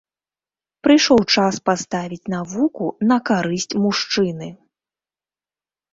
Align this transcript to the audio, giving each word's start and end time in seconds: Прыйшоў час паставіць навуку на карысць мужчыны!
Прыйшоў 0.85 1.19
час 1.35 1.59
паставіць 1.71 2.29
навуку 2.35 2.85
на 3.11 3.17
карысць 3.33 3.77
мужчыны! 3.85 4.47